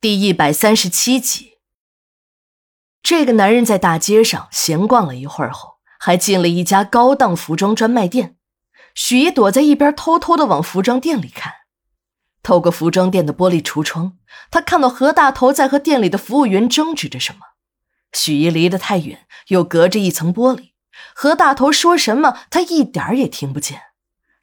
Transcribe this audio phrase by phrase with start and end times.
[0.00, 1.54] 第一百三十七集，
[3.02, 8.36] 这个男人在大街上闲逛了一会儿后，还进了一家高档服装专卖店。
[8.94, 11.52] 许怡躲在一边，偷偷的往服装店里看。
[12.44, 14.16] 透过服装店的玻璃橱窗，
[14.52, 17.40] 他看到何大头在和店里的服务员争执着什么。
[18.12, 20.74] 许怡离得太远，又隔着一层玻璃，
[21.12, 23.82] 何大头说什么他一点儿也听不见，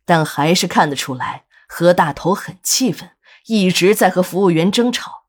[0.03, 3.11] 但还是看得出来，何大头很气愤，
[3.45, 5.23] 一直在和服务员争吵。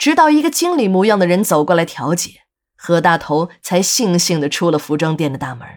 [0.00, 2.44] 直到一个经理模样的人走过来调解，
[2.74, 5.68] 何大头才悻悻地出了服装店的大门。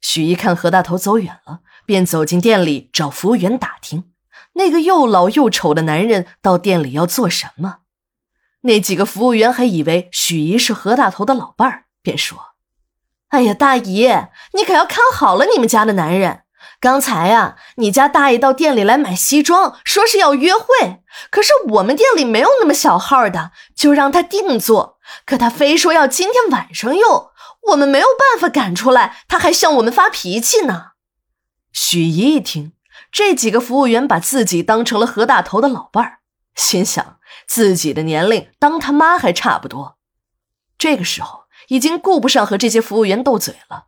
[0.00, 4.12] 许一看何大头走远了，便走进店里找服务员打听，
[4.52, 7.78] 那个又老又丑的男人到店里要做什么。
[8.60, 12.54] 那几个服务员还以为许姨是何大头的老伴儿，便说
[13.30, 14.06] ：“哎呀，大姨，
[14.52, 16.42] 你可要看好了你们家的男人。”
[16.86, 21.02] 刚才呀，你家大爷到店里来买西装，说是要约会。
[21.30, 25.00] 可是我们店里没有那么小号的，就让他定做。
[25.24, 27.30] 可他非说要今天晚上用，
[27.70, 30.92] 我们没有办法赶出来，他还向我们发脾气呢。
[31.72, 32.74] 许姨一听，
[33.10, 36.18] 这几个服务员把自己当成了何大头的老伴儿，
[36.54, 37.16] 心想
[37.48, 39.98] 自己的年龄当他妈还差不多。
[40.78, 43.86] 这个时候已经顾不上和这些服务员斗嘴了。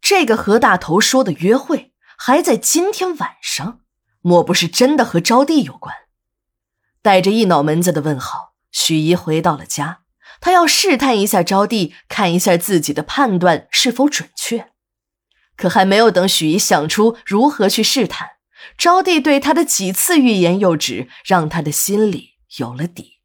[0.00, 1.90] 这个何大头说的约会。
[2.16, 3.80] 还在今天晚上，
[4.20, 5.94] 莫不是真的和招娣有关？
[7.02, 10.00] 带着一脑门子的问号，许怡回到了家。
[10.40, 14.70] 她要试探一下招娣，看一下自己的判断是否准确。
[15.56, 18.30] 可还没有等许怡想出如何去试探，
[18.76, 23.20] 招娣对她的几次欲言又止，让她的心里有了底。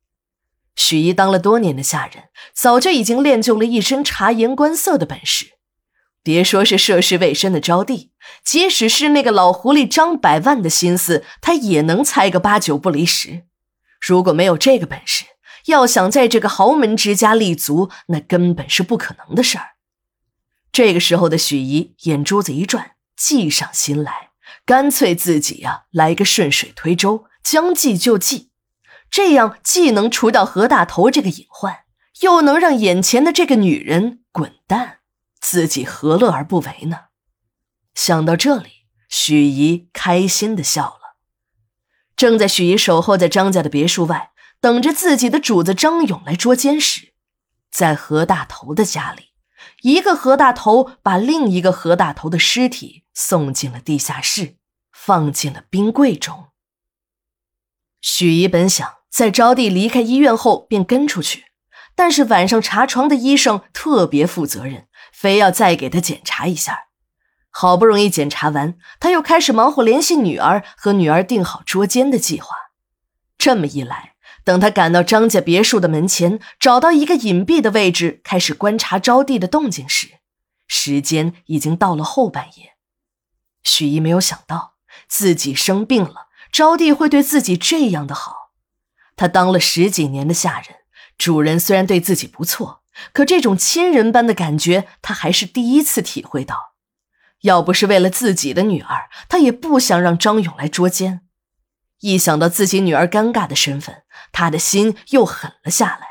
[0.75, 5.58] 许怡当了多年的下人，早就已经练就了一身察言观色的本事。
[6.21, 8.09] 别说是涉世未深的招娣，
[8.43, 13.43] 即使是那个老狐狸张百万的心思，他也能猜个八九不离十。
[13.99, 15.25] 如果没有这个本事，
[15.65, 19.75] 要想在这个豪门之家立足，那根本是不可能的事儿。
[20.71, 24.29] 这个时候的许怡眼珠子一转，计上心来，
[24.65, 28.51] 干脆自己呀来个顺水推舟，将计就计，
[29.09, 31.79] 这样既能除掉何大头这个隐患，
[32.21, 34.98] 又能让眼前的这个女人滚蛋。
[35.39, 37.05] 自己何乐而不为呢？
[37.95, 41.17] 想到这里，许怡开心的笑了。
[42.15, 47.13] 正在许怡守候在张家的别墅外，等着自己的主子张勇来捉奸时，
[47.71, 49.29] 在何大头的家里，
[49.83, 54.57] 一个何大头把另一个何大头的尸体送进了地下室，
[54.91, 56.47] 放进了冰柜中。
[58.01, 61.45] 许怡本想在招娣离开医院后便跟出去，
[61.95, 64.88] 但是晚上查床的医生特别负责任。
[65.11, 66.87] 非要再给他检查一下，
[67.49, 72.55] 好不容易检查完，他又开始忙活联系女儿，和女儿定好捉奸的计划。
[73.37, 80.19] 这么一来，等他赶到张家别墅的门前，找到一个隐蔽的位置，开始观察招娣的动静时，
[80.67, 82.73] 时间已经到了后半夜。
[83.63, 84.75] 许一没有想到
[85.07, 88.51] 自己生病了，招娣会对自己这样的好。
[89.15, 90.77] 他当了十几年的下人，
[91.17, 92.83] 主人虽然对自己不错。
[93.13, 96.73] 可这种亲人般的感觉，他还是第一次体会到。
[97.41, 101.21] 要不是为了自己的女儿，他也不想让张勇来捉奸。
[102.01, 106.07] 一想到自己女儿尴尬的身份，他的心又狠了下来。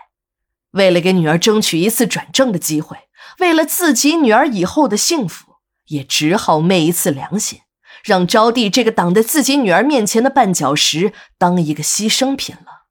[0.72, 2.97] 为了给女儿争取一次转正的机会，
[3.38, 5.56] 为了自己女儿以后的幸福，
[5.88, 7.60] 也只好昧一次良心，
[8.05, 12.87] 让招娣这个挡在自己女儿面前的绊脚石，当一个牺牲品了。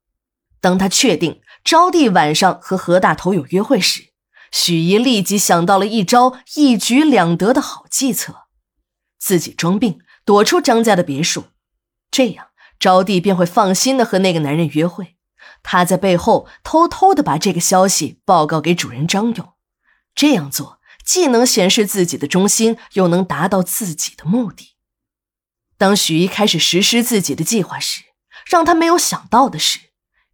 [0.62, 1.41] 当他确定。
[1.67, 4.13] 招娣晚上和何大头有约会时，
[4.53, 8.47] 许怡立即想到了一招一举两得的好计策：
[9.19, 11.47] 自己装病躲出张家的别墅，
[12.09, 15.17] 这样招娣便会放心的和那个男人约会。
[15.61, 19.53] 她在背后偷偷的把这个消息报告给主人张勇，
[20.16, 24.78] 这样做既能显示自己的忠心，又能达到自己的目的。
[25.78, 28.03] 当许姨开始实施自己的计划时，
[28.49, 29.79] 让他没有想到的是。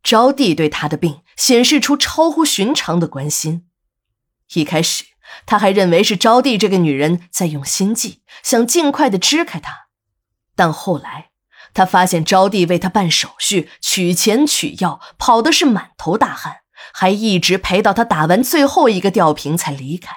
[0.04, 3.66] 招娣对他的病显示出超乎寻常的关心。
[4.54, 5.06] 一开始，
[5.46, 9.88] 他还认为是招娣这个女人在用心计，想尽快的支开他。
[10.56, 11.32] 但后来，
[11.74, 16.58] 他发现招娣为他办手续、取钱、取药，跑的是满头大汗，
[16.94, 20.14] 还一直陪到他打完最后一个吊瓶才离开。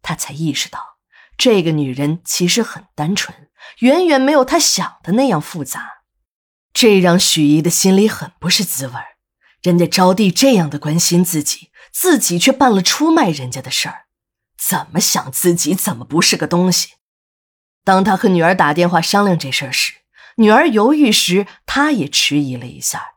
[0.00, 0.96] 他才意识到，
[1.36, 3.48] 这个女人其实很单纯，
[3.78, 6.01] 远远没有他想的那样复杂。
[6.82, 8.94] 这让许怡的心里很不是滋味
[9.62, 14.06] 人家招娣这样的关心自己，自己却办了出卖人家的事儿，
[14.58, 16.94] 怎么想自己怎么不是个东西？
[17.84, 19.92] 当他和女儿打电话商量这事儿时，
[20.38, 23.12] 女儿犹豫时，他也迟疑了一下，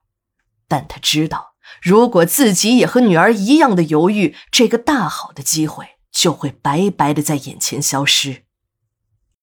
[0.68, 8.45] 但他知道如果自己也和女儿一样的犹豫，这个大好的机会就会白白的在眼前消失。